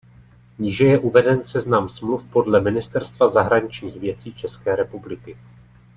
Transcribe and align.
Níže 0.59 0.85
je 0.85 0.99
uveden 0.99 1.43
seznam 1.43 1.89
smluv 1.89 2.25
podle 2.29 2.61
Ministerstva 2.61 3.27
zahraničních 3.27 3.97
věcí 3.99 4.33
České 4.33 4.75
republiky. 4.75 5.37